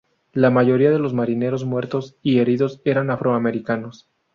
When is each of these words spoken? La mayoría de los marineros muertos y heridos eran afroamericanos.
La 0.33 0.49
mayoría 0.49 0.89
de 0.89 0.97
los 0.97 1.13
marineros 1.13 1.63
muertos 1.63 2.17
y 2.23 2.39
heridos 2.39 2.81
eran 2.85 3.11
afroamericanos. 3.11 4.09